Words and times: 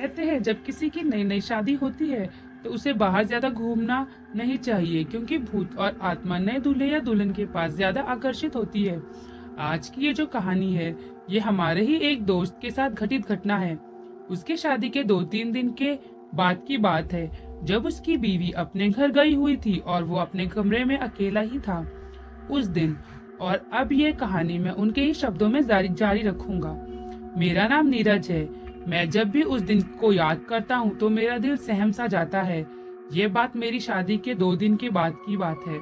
कहते 0.00 0.24
हैं। 0.24 0.42
जब 0.42 0.62
किसी 0.64 0.88
की 0.90 1.02
नई 1.02 1.24
नई 1.24 1.40
शादी 1.42 1.72
होती 1.76 2.06
है 2.08 2.28
तो 2.64 2.70
उसे 2.70 2.92
बाहर 2.94 3.24
ज़्यादा 3.24 3.48
घूमना 3.50 4.06
नहीं 4.36 4.56
चाहिए, 4.58 5.02
क्योंकि 5.04 5.38
भूत 5.40 5.76
और 5.78 5.98
आत्मा 6.02 6.38
नए 6.38 6.58
दूल्हे 6.60 6.88
या 6.88 6.98
दुल्हन 7.00 7.32
के 7.32 7.44
पास 7.46 7.70
ज़्यादा 7.72 8.00
आकर्षित 8.04 8.56
होती 8.56 8.82
है। 8.84 9.00
आज 9.60 9.88
की 9.88 10.06
ये 10.06 10.12
जो 10.12 10.26
कहानी 10.28 10.72
है, 10.74 10.96
ये 11.30 11.40
हमारे 11.40 11.84
ही 11.84 11.96
एक 12.02 12.24
दोस्त 12.24 12.58
के 12.62 12.70
साथ 12.70 12.90
घटित 12.92 13.28
घटना 13.28 13.56
है। 13.58 13.74
उसकी 14.30 14.56
शादी 14.56 14.88
के 14.88 15.02
दो 15.04 15.20
तीन 15.24 15.52
दिन 15.52 15.70
के 15.72 15.94
बाद 16.34 16.62
की 16.68 16.76
बात 16.78 17.12
है, 17.12 17.30
जब 17.64 17.86
उसकी 17.86 18.16
बीवी 18.16 18.50
अपने 18.58 18.88
घर 18.88 19.10
गई 19.12 19.34
हुई 19.34 19.56
थी 19.56 19.78
और 19.78 20.04
वो 20.04 20.16
अपने 20.18 20.46
कमरे 20.48 20.84
में 20.84 20.96
अकेला 20.98 21.40
ही 21.42 21.58
था। 21.58 21.80
उस 22.50 22.66
दिन, 22.68 22.96
और 23.40 23.68
अब 23.72 23.92
ये 23.92 24.12
कहानी 24.14 24.58
मैं 24.58 24.70
उनके 24.72 25.00
ही 25.00 25.14
शब्दों 25.14 25.48
में 25.48 25.62
जारी 25.62 25.88
जारी 25.90 26.22
रखूँगा। 26.22 26.72
मेरा 27.38 27.66
नाम 27.68 27.86
नीरज 27.88 28.30
है 28.30 28.44
मैं 28.88 29.08
जब 29.10 29.30
भी 29.30 29.42
उस 29.42 29.60
दिन 29.60 29.80
को 30.00 30.12
याद 30.12 30.40
करता 30.48 30.76
हूँ 30.76 30.96
तो 30.98 31.08
मेरा 31.08 31.36
दिल 31.38 31.56
सहम 31.56 31.90
सा 31.92 32.06
जाता 32.06 32.42
है। 32.42 32.66
ये 33.12 33.26
बात 33.28 33.56
मेरी 33.56 33.80
शादी 33.80 34.16
के 34.18 34.34
दो 34.34 34.54
दिन 34.56 34.76
के 34.76 34.90
बाद 34.90 35.16
की 35.26 35.36
बात 35.36 35.64
है। 35.66 35.80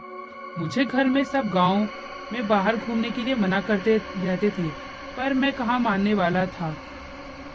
मुझे 0.59 0.85
घर 0.85 1.07
में 1.07 1.23
सब 1.25 1.51
गाँव 1.51 1.89
में 2.33 2.47
बाहर 2.49 2.77
घूमने 2.77 3.11
के 3.11 3.25
लिए 3.25 3.35
मना 3.35 3.61
करते 3.61 3.97
रहते 3.97 4.51
थे, 4.51 4.69
पर 5.17 5.35
मैं 5.35 5.53
कहाँ 5.53 5.79
मानने 5.81 6.15
वाला 6.15 6.45
था। 6.47 6.75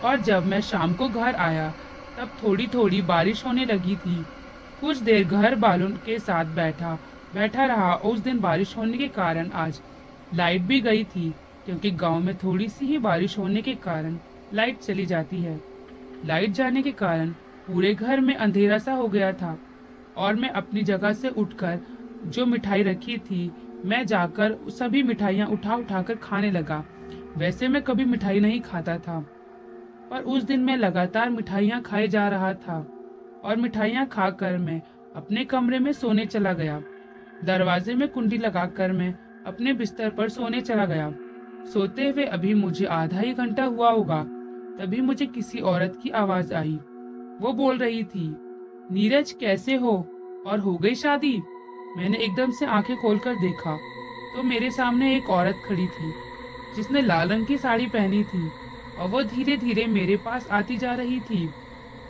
और 0.03 0.21
जब 0.21 0.45
मैं 0.45 0.61
शाम 0.61 0.93
को 0.93 1.07
घर 1.07 1.35
आया, 1.35 1.69
तब 2.17 2.31
थोड़ी 2.43 2.67
थोड़ी 2.67 3.01
बारिश 3.03 3.45
होने 3.45 3.65
लगी 3.65 3.95
थी। 3.95 4.15
कुछ 4.81 4.97
देर 4.99 5.23
घर 5.23 5.55
बालों 5.55 5.89
के 6.05 6.19
साथ 6.19 6.45
बैठा 6.55 6.97
बैठा 7.35 7.65
रहा। 7.65 7.93
उस 7.95 8.19
दिन 8.19 8.39
बारिश 8.39 8.75
होने 8.77 8.97
के 8.97 9.07
कारण 9.09 9.49
आज 9.51 9.79
लाइट 10.33 10.61
भी 10.61 10.81
गई 10.81 11.03
थी, 11.05 11.33
क्योंकि 11.65 11.91
गाँव 11.91 12.19
में 12.19 12.35
थोड़ी 12.37 12.67
सी 12.69 12.85
ही 12.85 12.97
बारिश 12.99 13.37
होने 13.37 13.61
के 13.61 13.73
कारण 13.83 14.17
लाइट 14.53 14.79
चली 14.79 15.05
जाती 15.05 15.41
है। 15.41 15.59
लाइट 16.25 16.51
जाने 16.51 16.81
के 16.81 16.91
कारण 16.93 17.29
पूरे 17.67 17.93
घर 17.93 18.19
में 18.19 18.33
अंधेरा 18.35 18.77
सा 18.77 18.93
हो 18.93 19.07
गया 19.07 19.31
था 19.33 19.57
और 20.17 20.35
मैं 20.35 20.49
अपनी 20.51 20.81
जगह 20.83 21.13
से 21.13 21.29
उठकर 21.29 21.79
जो 22.25 22.45
मिठाई 22.45 22.83
रखी 22.83 23.17
थी, 23.19 23.51
मैं 23.85 24.05
जाकर 24.05 24.57
सभी 24.69 25.03
मिठाइयाँ 25.03 25.47
उठा 25.47 25.75
उठा 25.75 26.01
कर 26.01 26.15
खाने 26.15 26.51
लगा। 26.51 26.83
वैसे 27.37 27.67
मैं 27.67 27.81
कभी 27.81 28.05
मिठाई 28.05 28.39
नहीं 28.39 28.59
खाता 28.61 28.97
था, 28.97 29.19
पर 30.11 30.21
उस 30.23 30.43
दिन 30.43 30.59
मैं 30.59 30.77
लगातार 30.77 31.29
मिठाइयाँ 31.29 31.81
खाए 31.81 32.07
जा 32.07 32.27
रहा 32.29 32.53
था 32.55 32.77
और 33.43 33.55
मिठाइयाँ 33.55 34.05
खाकर 34.07 34.57
मैं 34.57 34.81
अपने 35.15 35.45
कमरे 35.45 35.79
में 35.79 35.91
सोने 35.93 36.25
चला 36.25 36.53
गया। 36.53 36.81
दरवाजे 37.45 37.93
में 37.93 38.07
कुंडी 38.07 38.37
लगाकर 38.37 38.91
मैं 38.91 39.13
अपने 39.47 39.73
बिस्तर 39.73 40.09
पर 40.09 40.29
सोने 40.29 40.61
चला 40.61 40.85
गया। 40.85 41.11
सोते 41.63 42.07
हुए 42.07 42.23
अभी 42.25 42.53
मुझे 42.53 42.85
आधा 42.85 43.19
ही 43.19 43.33
घंटा 43.33 43.65
हुआ 43.65 43.89
होगा। 43.89 44.25
तभी 44.73 45.01
मुझे 45.01 45.25
किसी 45.25 45.59
औरत 45.61 45.99
की 46.03 46.09
आवाज़ 46.11 46.53
आई। 46.53 46.77
वो 47.41 47.51
बोल 47.53 47.77
रही 47.77 48.03
थी, 48.03 48.27
नीरज, 48.91 49.31
कैसे 49.31 49.75
हो? 49.75 49.95
और 50.47 50.59
हो 50.59 50.75
गई 50.77 50.95
शादी? 50.95 51.41
मैंने 51.97 52.17
एकदम 52.17 52.51
से 52.51 52.65
आँखें 52.67 52.95
खोलकर 52.97 53.35
देखा 53.35 53.77
तो 54.35 54.43
मेरे 54.43 54.69
सामने 54.71 55.15
एक 55.15 55.29
औरत 55.29 55.61
खड़ी 55.65 55.85
थी, 55.87 56.11
जिसने 56.75 57.01
लाल 57.01 57.29
रंग 57.29 57.45
की 57.45 57.57
साड़ी 57.57 57.85
पहनी 57.87 58.23
थी, 58.23 58.47
और 58.99 59.09
वो 59.09 59.21
धीरे 59.23 59.57
धीरे 59.57 59.85
मेरे 59.87 60.15
पास 60.17 60.47
आती 60.51 60.77
जा 60.77 60.93
रही 60.93 61.19
थी। 61.19 61.49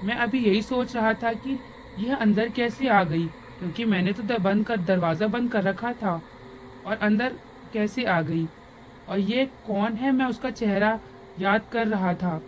मैं 0.04 0.16
अभी 0.16 0.40
यही 0.40 0.62
सोच 0.62 0.96
रहा 0.96 1.14
था 1.14 1.34
कि 1.34 1.58
यह 2.00 2.16
अंदर 2.16 2.50
कैसे 2.50 2.88
आ 2.88 3.04
गई, 3.04 3.26
क्योंकि 3.60 3.86
मैंने 3.86 4.14
तो 4.14 4.40
बंद 4.40 4.66
कर, 4.66 4.78
दरवाज़ा 4.78 5.28
बंद 5.28 5.52
कर 5.52 5.64
रखा 5.64 5.92
था, 5.94 6.22
और 6.86 6.98
अंदर 6.98 7.36
कैसे 7.74 8.04
आ 8.04 8.22
गई? 8.22 8.48
और 9.10 9.20
ये 9.20 9.46
कौन 9.68 9.94
है 9.94 10.12
मैं 10.12 10.26
उसका 10.26 10.50
चेहरा 10.52 11.00
याद 11.40 11.62
कर 11.72 11.88
रहा 11.88 12.14
था। 12.14 12.42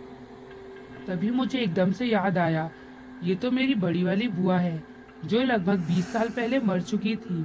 तभी 1.06 1.30
मुझे 1.30 1.58
एकदम 1.58 1.92
से 1.92 2.06
याद 2.06 2.38
आया। 2.38 2.70
ये 3.24 3.34
तो 3.34 3.50
मेरी 3.50 3.74
बड़ी 3.74 4.02
वाली 4.02 4.28
बुआ 4.28 4.58
है, 4.58 4.82
जो 5.24 5.42
लगभग 5.42 5.78
बीस 5.78 6.12
साल 6.12 6.28
पहले 6.28 6.58
मर 6.58 6.80
चुकी 6.80 7.14
थी, 7.16 7.42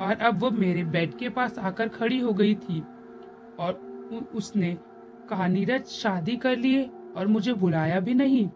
और 0.00 0.18
अब 0.20 0.38
वो 0.38 0.50
मेरे 0.50 0.84
बेड 0.84 1.16
के 1.18 1.28
पास 1.28 1.58
आकर 1.58 1.88
खड़ी 1.88 2.18
हो 2.20 2.32
गई 2.32 2.54
थी, 2.54 2.80
और 3.58 4.28
उसने 4.34 4.76
कहा, 5.30 5.46
नीरज, 5.46 5.84
शादी 5.84 6.36
कर 6.36 6.56
लिए, 6.56 6.88
और 7.16 7.26
मुझे 7.26 7.52
बुलाया 7.52 8.00
भी 8.00 8.14
नहीं। 8.14 8.48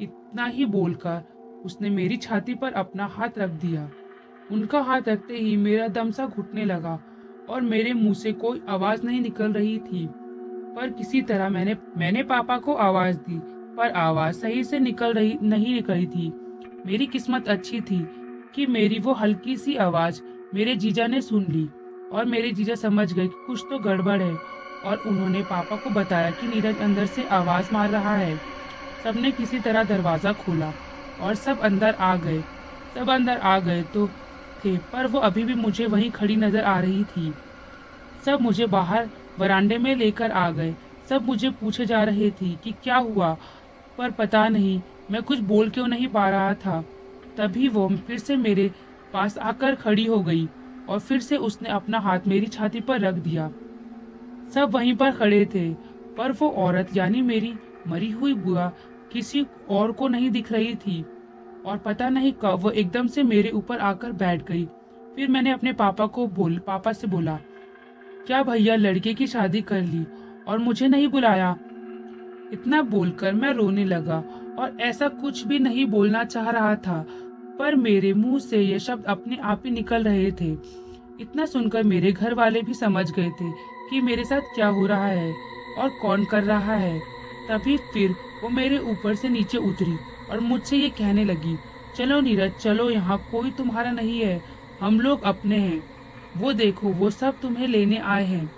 इतना 0.00 0.44
ही 0.44 0.64
बोलकर 0.66 1.62
उसने 1.64 1.90
मेरी 1.90 2.16
छाती 2.16 2.54
पर 2.54 2.72
अपना 2.72 3.06
हाथ 3.06 3.38
रख 3.38 3.50
दिया। 3.50 3.90
उनका 4.52 4.80
हाथ 4.80 5.08
रखते 5.08 5.36
ही 5.36 5.56
मेरा 5.56 5.88
दम 5.88 6.10
सा 6.10 6.26
घुटने 6.26 6.64
लगा, 6.64 6.98
और 7.48 7.60
मेरे 7.60 7.92
मुँह 7.92 8.14
से 8.14 8.32
कोई 8.32 8.62
आवाज़ 8.68 9.06
नहीं 9.06 9.20
निकल 9.20 9.52
रही 9.52 9.78
थी। 9.78 10.06
पर 10.76 10.90
किसी 10.90 11.22
तरह 11.22 11.48
मैंने 11.48 11.76
मैंने 11.96 12.22
पापा 12.22 12.58
को 12.58 12.74
आवाज़ 12.74 13.18
दी 13.18 13.38
पर 13.76 13.90
आवाज़ 13.90 14.36
सही 14.36 14.64
से 14.64 14.78
निकल 14.78 15.12
रही, 15.12 15.38
नहीं 15.42 15.74
निकली 15.74 16.06
थी। 16.06 16.32
मेरी 16.86 17.06
किस्मत 17.06 17.48
अच्छी 17.48 17.80
थी 17.80 17.98
कि 18.54 18.66
मेरी 18.66 18.98
वो 18.98 19.12
हल्की 19.12 19.56
सी 19.56 19.76
आवाज़ 19.76 20.20
मेरे 20.54 20.74
जीजा 20.76 21.06
ने 21.06 21.20
सुन 21.20 21.46
ली 21.50 21.68
और 22.12 22.24
मेरे 22.24 22.50
जीजा 22.50 22.74
समझ 22.74 23.12
गए 23.12 23.26
कि 23.26 23.44
कुछ 23.46 23.64
तो 23.70 23.78
गड़बड़ 23.78 24.20
है 24.22 24.34
और 24.84 25.02
उन्होंने 25.06 25.42
पापा 25.42 25.76
को 25.76 25.90
बताया 25.90 26.30
कि 26.30 26.46
नीरज 26.46 26.80
अंदर 26.80 27.06
से 27.06 27.24
आवाज़ 27.28 27.72
मार 27.72 27.88
रहा 27.90 28.14
है। 28.16 28.36
सबने 29.04 29.30
किसी 29.30 29.58
तरह 29.58 29.84
दरवाज़ा 29.84 30.32
खोला 30.34 30.72
और 31.20 31.34
सब 31.34 31.60
अंदर 31.60 31.94
आ 31.94 32.14
गए। 32.16 32.40
सब 32.94 33.10
अंदर 33.10 33.38
आ 33.38 33.58
गए 33.58 33.82
तो 33.94 34.06
थे, 34.64 34.76
पर 34.76 35.06
वो 35.06 35.18
अभी 35.20 35.44
भी 35.44 35.54
मुझे 35.54 35.86
वहीं 35.86 36.10
खड़ी 36.10 36.36
नज़र 36.36 36.64
आ 36.64 36.78
रही 36.80 37.04
थी। 37.06 37.32
सब 38.26 38.40
मुझे 38.40 38.66
बाहर 38.66 39.08
वरांडे 39.38 39.78
में 39.78 39.94
लेकर 39.96 40.30
आ 40.30 40.50
गए। 40.50 40.74
सब 41.08 41.26
मुझे 41.26 41.50
पूछे 41.50 41.86
जा 41.86 42.02
रहे 42.04 42.30
थे 42.30 42.50
कि 42.54 42.72
क्या 42.82 42.96
हुआ? 42.96 43.36
पर 43.98 44.10
पता 44.10 44.48
नहीं, 44.48 44.80
मैं 45.10 45.22
कुछ 45.22 45.38
बोल 45.40 45.70
क्यों 45.70 45.86
नहीं 45.86 46.08
पा 46.08 46.28
रहा 46.30 46.54
था। 46.54 46.80
तभी 47.36 47.68
वो 47.68 47.88
फिर 48.06 48.18
से 48.18 48.36
मेरे 48.36 48.70
पास 49.12 49.38
आकर 49.38 49.74
खड़ी 49.74 50.04
हो 50.06 50.20
गई 50.22 50.48
और 50.88 50.98
फिर 50.98 51.20
से 51.20 51.36
उसने 51.38 51.68
अपना 51.68 51.98
हाथ 51.98 52.26
मेरी 52.26 52.46
छाती 52.46 52.80
पर 52.80 53.00
रख 53.00 53.14
दिया। 53.14 53.50
सब 54.54 54.70
वहीं 54.70 54.94
पर 54.96 55.10
खड़े 55.10 55.44
थे, 55.44 55.72
पर 56.18 56.32
वो 56.32 56.48
औरत 56.48 56.96
यानी 56.96 57.22
मेरी 57.22 57.54
मरी 57.88 58.10
हुई 58.10 58.34
बुआ 58.34 58.70
किसी 59.12 59.44
और 59.70 59.92
को 59.92 60.08
नहीं 60.08 60.30
दिख 60.30 60.52
रही 60.52 60.74
थी 60.76 61.04
और 61.66 61.78
पता 61.78 62.08
नहीं 62.08 62.32
कब 62.32 62.60
वो 62.60 62.70
एकदम 62.70 63.06
से 63.06 63.22
मेरे 63.22 63.50
ऊपर 63.50 63.78
आकर 63.80 64.12
बैठ 64.12 64.42
गई। 64.42 64.64
फिर 65.16 65.28
मैंने 65.28 65.50
अपने 65.50 65.72
पापा 65.72 66.06
को 66.06 66.26
बोल, 66.26 66.58
पापा 66.58 66.92
से 66.92 67.06
बोला, 67.06 67.38
क्या 68.26 68.42
भैया 68.42 68.76
लड़के 68.76 69.14
की 69.14 69.26
शादी 69.26 69.60
कर 69.62 69.82
ली 69.82 70.06
और 70.48 70.58
मुझे 70.58 70.88
नहीं 70.88 71.08
बुलाया? 71.08 71.56
इतना 72.52 72.82
बोलकर 72.82 73.32
मैं 73.32 73.52
रोने 73.52 73.84
लगा 73.84 74.22
और 74.58 74.76
ऐसा 74.80 75.08
कुछ 75.10 75.46
भी 75.46 75.58
नहीं 75.58 75.86
बोलना 75.86 76.24
चाह 76.24 76.50
रहा 76.50 76.74
था, 76.76 77.04
पर 77.58 77.74
मेरे 77.74 78.12
मुँह 78.14 78.38
से 78.38 78.60
ये 78.60 78.78
शब्द 78.78 79.04
अपने 79.04 79.36
आप 79.42 79.62
ही 79.64 79.70
निकल 79.70 80.04
रहे 80.04 80.30
थे। 80.32 80.50
इतना 81.20 81.44
सुनकर 81.46 81.82
मेरे 81.82 82.12
घर 82.12 82.34
वाले 82.34 82.62
भी 82.62 82.74
समझ 82.74 83.10
गए 83.10 83.30
थे 83.30 83.50
कि 83.90 84.00
मेरे 84.00 84.24
साथ 84.24 84.54
क्या 84.54 84.68
हो 84.68 84.86
रहा 84.86 85.06
है 85.06 85.32
और 85.78 85.88
कौन 86.02 86.24
कर 86.24 86.42
रहा 86.42 86.74
है। 86.74 86.98
तभी 87.48 87.76
फिर 87.92 88.14
वो 88.42 88.48
मेरे 88.48 88.78
ऊपर 88.80 89.14
से 89.14 89.28
नीचे 89.28 89.58
उतरी 89.58 89.96
और 90.30 90.40
मुझसे 90.40 90.76
ये 90.76 90.88
कहने 90.90 91.24
लगी, 91.24 91.56
चलो 91.96 92.20
नीरज, 92.20 92.52
चलो, 92.52 92.88
यहाँ 92.90 93.18
कोई 93.30 93.50
तुम्हारा 93.50 93.90
नहीं 93.90 94.20
है, 94.20 94.40
हम 94.80 95.00
लोग 95.00 95.22
अपने 95.22 95.58
हैं। 95.58 95.82
वो 96.36 96.52
देखो, 96.52 96.88
वो 96.88 97.10
सब 97.10 97.40
तुम्हें 97.40 97.66
लेने 97.68 97.96
आए 97.96 98.24
हैं। 98.24 98.50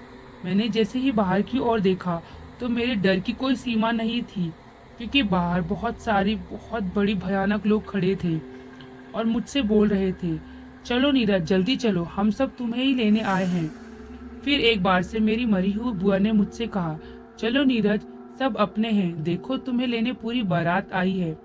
मैंने 0.45 0.69
जैसे 0.69 0.99
ही 0.99 1.11
बाहर 1.13 1.43
की 1.43 1.59
ओर 1.59 1.81
देखा 1.81 2.21
तो 2.61 2.69
मेरे 2.69 2.95
डर 2.95 3.19
की 3.21 3.33
कोई 3.33 3.57
सीमा 3.57 3.91
नहीं 3.93 4.23
थी, 4.23 4.53
क्योंकि 4.99 5.23
बाहर 5.23 5.63
बहुत 5.63 6.01
सारी, 6.01 6.35
बहुत 6.35 6.83
बड़ी 6.95 7.15
भयानक 7.15 7.67
लोग 7.67 7.91
खड़े 7.91 8.15
थे 8.25 8.37
और 9.15 9.25
मुझसे 9.25 9.63
बोल 9.63 9.89
रहे 9.89 10.13
थे, 10.13 10.37
चलो 10.85 11.11
नीरज, 11.11 11.43
जल्दी 11.43 11.77
चलो, 11.77 12.03
हम 12.05 12.31
सब 12.31 12.57
तुम्हें 12.57 12.85
ही 12.85 12.95
लेने 12.95 13.21
आए 13.21 13.45
हैं। 13.45 13.69
फिर 14.45 14.61
एक 14.61 14.83
बार 14.83 15.03
से 15.03 15.21
मेरी 15.21 15.47
मरी 15.47 15.73
हुई 15.73 15.93
बुआ 15.93 16.19
ने 16.19 16.33
मुझसे 16.33 16.67
कहा, 16.67 16.99
चलो 17.39 17.65
नीरज, 17.65 18.07
सब 18.39 18.57
अपने 18.57 18.91
हैं, 18.91 19.23
देखो 19.23 19.57
तुम्हें 19.57 19.87
लेने 19.87 20.13
पूरी 20.13 20.43
बारात 20.43 20.93
आई 20.93 21.13
है। 21.13 21.37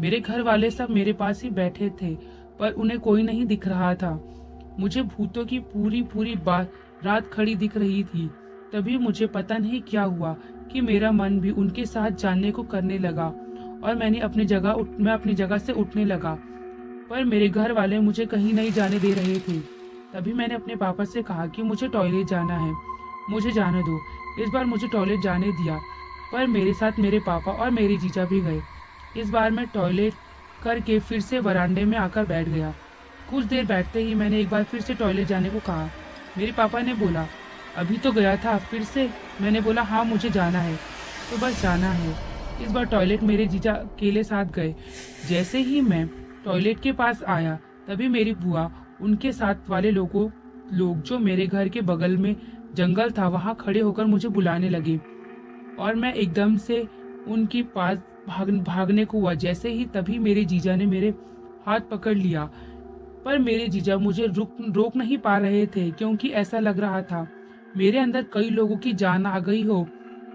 मेरे 0.00 0.20
घर 0.20 0.42
वाले 0.42 0.70
सब 0.70 0.90
मेरे 0.90 1.12
पास 1.12 1.42
ही 1.42 1.50
बैठे 1.50 1.90
थे, 2.02 2.14
पर 2.58 2.72
उन्हें 2.72 2.98
कोई 3.00 3.22
नहीं 3.22 3.44
दिख 3.46 3.66
रहा 3.68 3.94
था। 3.94 4.12
मुझे 4.78 5.02
भूतों 5.02 5.44
की 5.44 5.58
पूरी 5.58 6.02
पूरी 6.02 6.34
बात 6.36 6.72
रात 7.04 7.28
खड़ी 7.32 7.54
दिख 7.54 7.76
रही 7.76 8.02
थी। 8.04 8.30
तभी 8.72 8.96
मुझे 8.98 9.26
पता 9.26 9.56
नहीं 9.58 9.80
क्या 9.82 10.02
हुआ 10.02 10.34
कि 10.72 10.80
मेरा 10.80 11.12
मन 11.12 11.40
भी 11.40 11.50
उनके 11.50 11.86
साथ 11.86 12.10
जाने 12.10 12.50
को 12.50 12.62
करने 12.62 12.98
लगा 12.98 13.26
और 13.84 13.94
मैंने 13.94 14.18
अपनी 14.18 14.44
जगह 14.44 14.70
उठ, 14.70 14.88
मैं 15.00 15.12
अपनी 15.12 15.34
जगह 15.34 15.58
से 15.58 15.72
उठने 15.72 16.04
लगा। 16.04 16.38
पर 17.10 17.24
मेरे 17.24 17.48
घर 17.48 17.72
वाले 17.72 17.98
मुझे 17.98 18.26
कहीं 18.26 18.52
नहीं 18.54 18.70
जाने 18.70 18.98
दे 18.98 19.14
रहे 19.14 19.38
थे। 19.38 19.58
तभी 20.14 20.32
मैंने 20.32 20.54
अपने 20.54 20.76
पापा 20.76 21.04
से 21.04 21.22
कहा 21.22 21.46
कि 21.46 21.62
मुझे 21.62 21.88
टॉयलेट 21.88 22.26
जाना 22.26 22.58
है। 22.58 22.74
मुझे 23.30 23.52
जाने 23.52 23.80
दो। 23.80 24.00
इस 24.42 24.48
बार 24.48 24.64
मुझे 24.64 24.88
टॉयलेट 24.88 25.20
जाने 25.20 25.52
दिया। 25.52 25.80
पर 26.32 26.46
मेरे 26.46 26.72
साथ 26.72 26.92
मेरे 26.98 27.18
पापा 27.18 27.52
और 27.52 27.70
मेरी 27.70 27.96
जीजा 27.96 28.24
भी 28.24 28.40
गए। 28.40 28.60
इस 29.16 29.30
बार 29.30 29.50
मैं 29.50 29.66
टॉयलेट 29.66 30.12
करके 30.64 30.98
फिर 30.98 31.20
से 31.20 31.38
वरांडे 31.38 31.84
में 31.84 31.98
आकर 31.98 32.26
बैठ 32.26 32.48
गया। 32.48 32.74
कुछ 33.30 33.44
देर 33.44 33.64
बैठते 33.64 34.00
ही 34.00 34.14
मैंने 34.14 34.40
एक 34.40 34.50
बार 34.50 34.64
फिर 34.64 34.80
से 34.80 34.94
टॉयलेट 34.94 35.26
जाने 35.26 35.50
को 35.50 35.58
कहा। 35.58 35.88
मेरे 36.38 36.52
पापा 36.52 36.80
ने 36.80 36.94
बोला 36.94 37.26
अभी 37.76 37.96
तो 37.96 38.12
गया 38.12 38.36
था, 38.36 38.58
फिर 38.58 38.82
से 38.82 39.10
मैंने 39.40 39.60
बोला 39.60 39.82
हाँ 39.82 40.04
मुझे 40.04 40.30
जाना 40.30 40.58
है। 40.58 40.76
तो 41.30 41.46
बस 41.46 41.62
जाना 41.62 41.90
है। 41.90 42.14
इस 42.64 42.70
बार 42.70 42.84
टॉयलेट 42.84 43.22
मेरे 43.22 43.46
जीजा 43.46 43.72
अकेले 43.72 44.22
साथ 44.24 44.44
गए। 44.44 44.74
जैसे 45.28 45.58
ही 45.58 45.80
मैं 45.80 46.06
टॉयलेट 46.44 46.80
के 46.80 46.92
पास 46.92 47.22
आया, 47.22 47.58
तभी 47.88 48.08
मेरी 48.08 48.32
बुआ, 48.32 48.70
उनके 49.00 49.32
साथ 49.32 49.68
वाले 49.68 49.90
लोगों, 49.90 50.30
लोग 50.72 51.02
जो 51.02 51.18
मेरे 51.18 51.46
घर 51.46 51.68
के 51.68 51.80
बगल 51.80 52.16
में 52.16 52.36
जंगल 52.74 53.10
था, 53.10 53.28
वहाँ 53.28 53.54
खड़े 53.60 53.80
होकर 53.80 54.04
मुझे 54.04 54.28
बुलाने 54.28 54.68
लगे। 54.68 55.00
और 55.78 55.94
मैं 55.94 56.14
एकदम 56.14 56.56
से 56.56 56.88
उनके 57.28 57.62
पास 57.62 57.98
भाग, 58.28 58.50
भागने 58.50 59.04
को 59.04 59.20
हुआ। 59.20 59.34
जैसे 59.34 59.70
ही 59.70 59.84
तभी 59.84 60.18
मेरे 60.18 60.44
जीजा 60.44 60.76
ने 60.76 60.86
मेरे 60.86 61.14
हाथ 61.66 61.80
पकड़ 61.80 62.14
लिया। 62.14 62.50
पर 63.24 63.38
मेरे 63.38 63.68
जीजा 63.68 63.96
मुझे 63.96 64.26
रुक, 64.26 64.56
रोक 64.70 64.96
नहीं 64.96 65.18
पा 65.18 65.38
रहे 65.38 65.66
थे, 65.66 65.90
क्योंकि 65.90 66.28
ऐसा 66.28 66.58
लग 66.58 66.78
रहा 66.78 67.02
था 67.02 67.28
मेरे 67.76 67.98
अंदर 67.98 68.22
कई 68.32 68.50
लोगों 68.50 68.76
की 68.76 68.92
जान 68.92 69.26
आ 69.26 69.38
गई 69.38 69.62
हो। 69.62 69.86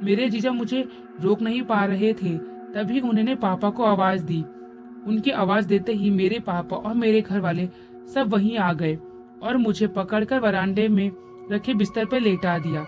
मेरे 0.03 0.29
जीजा 0.29 0.51
मुझे 0.51 0.87
रोक 1.21 1.41
नहीं 1.41 1.61
पा 1.63 1.83
रहे 1.85 2.13
थे। 2.13 2.37
तभी 2.73 2.99
उन्होंने 2.99 3.35
पापा 3.35 3.69
को 3.69 3.83
आवाज़ 3.83 4.23
दी। 4.23 4.43
उनकी 5.07 5.31
आवाज़ 5.31 5.67
देते 5.67 5.93
ही 5.93 6.09
मेरे 6.09 6.39
पापा 6.39 6.77
और 6.77 6.93
मेरे 6.93 7.21
घर 7.21 7.39
वाले 7.39 7.67
सब 8.13 8.33
वहीं 8.33 8.57
आ 8.57 8.71
गए 8.73 8.97
और 9.43 9.57
मुझे 9.57 9.87
पकड़कर 9.87 10.39
वरांडे 10.39 10.87
में 10.87 11.11
रखे 11.51 11.73
बिस्तर 11.73 12.05
पर 12.05 12.19
लेटा 12.19 12.57
दिया। 12.59 12.83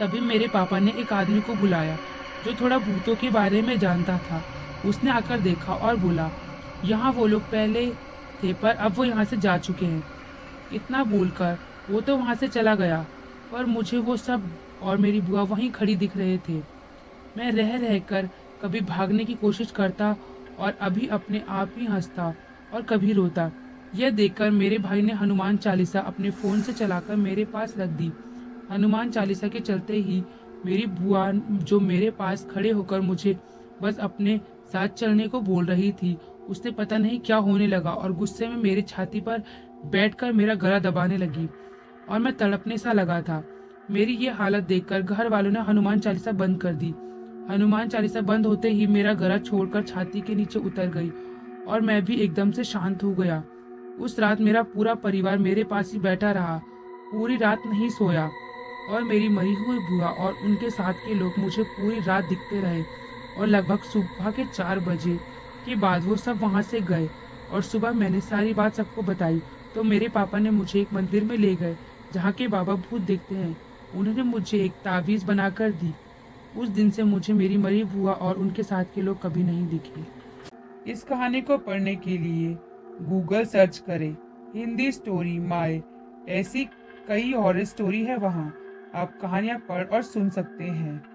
तभी 0.00 0.20
मेरे 0.20 0.48
पापा 0.48 0.78
ने 0.78 0.92
एक 0.92 1.12
आदमी 1.12 1.40
को 1.40 1.54
बुलाया, 1.54 1.96
जो 2.44 2.54
थोड़ा 2.60 2.78
भूतों 2.78 3.14
के 3.14 3.30
बारे 3.30 3.62
में 3.62 3.78
जानता 3.78 4.18
था। 4.18 4.42
उसने 4.86 5.10
आकर 5.10 5.40
देखा 5.40 5.74
और 5.74 5.96
बोला, 5.96 6.30
यहाँ 6.84 7.12
वो 7.12 7.26
लोग 7.26 7.42
पहले 7.42 7.90
थे 8.42 8.52
पर 8.52 8.68
अब 8.68 8.92
वो 8.92 9.04
यहाँ 9.04 9.24
से 9.24 9.36
जा 9.36 9.56
चुके 9.58 9.86
हैं। 9.86 10.02
इतना 10.72 11.04
बोलकर 11.04 11.56
वो 11.90 12.00
तो 12.00 12.16
वहाँ 12.16 12.34
से 12.34 12.48
चला 12.48 12.74
गया। 12.74 13.04
पर 13.52 13.66
मुझे 13.66 13.98
वो 13.98 14.16
सब 14.16 14.50
और 14.82 14.96
मेरी 14.96 15.20
बुआ 15.20 15.42
वहीं 15.44 15.70
खड़ी 15.70 15.96
दिख 15.96 16.16
रहे 16.16 16.38
थे। 16.38 16.58
मैं 17.36 17.50
रह 17.52 17.76
रह 17.78 17.98
कर 18.08 18.28
कभी 18.62 18.80
भागने 18.80 19.24
की 19.24 19.34
कोशिश 19.34 19.70
करता 19.70 20.14
और 20.58 20.76
अभी 20.80 21.06
अपने 21.08 21.42
आप 21.48 21.74
ही 21.76 21.86
हंसता 21.86 22.34
और 22.74 22.82
कभी 22.82 23.12
रोता। 23.12 23.50
यह 23.94 24.10
देखकर 24.10 24.50
मेरे 24.50 24.78
भाई 24.78 25.02
ने 25.02 25.12
हनुमान 25.12 25.56
चालीसा 25.56 26.00
अपने 26.00 26.30
फ़ोन 26.30 26.60
से 26.62 26.72
चलाकर 26.72 27.16
मेरे 27.16 27.44
पास 27.44 27.74
रख 27.78 27.88
दी। 27.90 28.10
हनुमान 28.70 29.10
चालीसा 29.10 29.48
के 29.48 29.60
चलते 29.60 29.96
ही 29.98 30.22
मेरी 30.66 30.86
बुआ 30.86 31.30
जो 31.32 31.80
मेरे 31.80 32.10
पास 32.10 32.46
खड़े 32.50 32.70
होकर 32.70 33.00
मुझे 33.00 33.36
बस 33.82 33.98
अपने 33.98 34.40
साथ 34.72 34.88
चलने 34.88 35.26
को 35.28 35.40
बोल 35.40 35.66
रही 35.66 35.90
थी 35.92 36.16
उसने 36.48 36.70
पता 36.70 36.98
नहीं 36.98 37.18
क्या 37.20 37.36
होने 37.38 37.66
लगा 37.66 37.90
और 37.90 38.12
गुस्से 38.12 38.48
में 38.48 38.56
मेरे 38.56 38.82
छाती 38.82 39.20
पर 39.20 39.42
बैठकर 39.84 40.32
मेरा 40.32 40.54
गला 40.54 40.78
दबाने 40.78 41.16
लगी। 41.16 41.48
और 42.10 42.18
मैं 42.18 42.36
तड़पने 42.36 42.78
सा 42.78 42.92
लगा 42.92 43.20
था। 43.22 43.42
मेरी 43.90 44.12
ये 44.16 44.30
हालत 44.30 44.64
देखकर 44.64 45.02
घर 45.02 45.28
वालों 45.28 45.50
ने 45.50 45.60
हनुमान 45.60 46.00
चालीसा 46.00 46.32
बंद 46.32 46.60
कर 46.60 46.74
दी। 46.74 46.94
हनुमान 47.50 47.88
चालीसा 47.88 48.20
बंद 48.22 48.46
होते 48.46 48.70
ही 48.70 48.86
मेरा 48.86 49.14
गला 49.14 49.38
छोड़कर 49.38 49.82
छाती 49.82 50.20
के 50.20 50.34
नीचे 50.34 50.58
उतर 50.58 50.88
गई 50.88 51.10
और 51.66 51.80
मैं 51.80 52.04
भी 52.04 52.16
एकदम 52.16 52.50
से 52.50 52.64
शांत 52.64 53.02
हो 53.02 53.12
गया। 53.14 53.42
उस 54.00 54.18
रात 54.20 54.40
मेरा 54.40 54.62
पूरा 54.64 54.94
परिवार 54.96 55.38
मेरे 55.38 55.64
पास 55.64 55.92
ही 55.92 55.98
बैठा 55.98 56.30
रहा। 56.32 56.60
पूरी 57.12 57.36
रात 57.36 57.62
नहीं 57.66 57.88
सोया 57.90 58.28
और 58.90 59.02
मेरी 59.02 59.28
मरी 59.28 59.54
हुई 59.56 59.78
बुआ 59.80 60.08
और 60.08 60.34
उनके 60.44 60.70
साथ 60.70 60.94
के 61.06 61.14
लोग 61.14 61.38
मुझे 61.38 61.62
पूरी 61.62 62.00
रात 62.00 62.24
दिखते 62.24 62.60
रहे 62.60 62.82
और 63.38 63.46
लगभग 63.46 63.82
सुबह 63.82 64.30
के 64.30 64.44
चार 64.46 64.78
बजे 64.80 65.16
के 65.66 65.74
बाद 65.76 66.04
वो 66.04 66.16
सब 66.16 66.40
वहाँ 66.42 66.62
से 66.62 66.80
गए 66.80 67.08
और 67.52 67.62
सुबह 67.62 67.92
मैंने 67.92 68.20
सारी 68.20 68.54
बात 68.54 68.74
सबको 68.74 69.02
बताई। 69.02 69.40
तो 69.74 69.82
मेरे 69.82 70.08
पापा 70.08 70.38
ने 70.38 70.50
मुझे 70.50 70.80
एक 70.80 70.92
मंदिर 70.92 71.24
में 71.24 71.36
ले 71.36 71.54
गए 71.54 71.76
जहाँ 72.12 72.32
के 72.32 72.48
बाबा 72.48 72.74
भूत 72.74 73.00
देखते 73.00 73.34
हैं, 73.34 73.56
उन्होंने 73.94 74.22
मुझे 74.22 74.58
एक 74.58 74.72
तावीज़ 74.72 75.26
बनाकर 75.26 75.70
दी। 75.70 75.92
उस 76.56 76.68
दिन 76.68 76.90
से 76.90 77.02
मुझे 77.02 77.32
मेरी 77.32 77.56
मरी 77.56 77.84
बुआ 77.84 78.12
और 78.12 78.38
उनके 78.38 78.62
साथ 78.62 78.84
के 78.94 79.02
लोग 79.02 79.22
कभी 79.22 79.42
नहीं 79.42 79.66
दिखे। 79.66 80.04
इस 80.92 81.02
कहानी 81.02 81.40
को 81.40 81.58
पढ़ने 81.58 81.94
के 81.96 82.18
लिए 82.18 82.56
गूगल 83.02 83.44
सर्च 83.44 83.78
करें, 83.78 84.16
हिंदी 84.54 84.90
स्टोरी 84.92 85.38
माए 85.38 85.82
ऐसी 86.28 86.64
कई 87.08 87.32
और 87.32 87.64
स्टोरी 87.64 88.04
है 88.04 88.16
वहाँ। 88.16 88.52
आप 88.94 89.18
कहानियाँ 89.22 89.58
पढ़ 89.58 89.84
और 89.84 90.02
सुन 90.02 90.30
सकते 90.30 90.64
हैं। 90.64 91.09